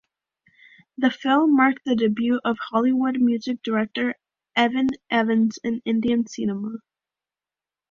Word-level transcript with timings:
The 0.97 1.11
film 1.11 1.55
marked 1.55 1.85
the 1.85 1.95
debut 1.95 2.41
of 2.43 2.57
Hollywood 2.71 3.19
music 3.21 3.61
director 3.61 4.15
Evan 4.55 4.87
Evans 5.11 5.59
in 5.63 5.83
Indian 5.85 6.25
cinema. 6.25 6.77